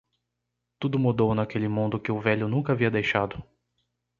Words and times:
Tudo 0.79 0.97
mudou 0.97 1.35
naquele 1.35 1.67
mundo 1.67 1.99
que 1.99 2.11
o 2.11 2.19
velho 2.19 2.47
nunca 2.47 2.71
havia 2.73 2.89
deixado. 2.89 3.43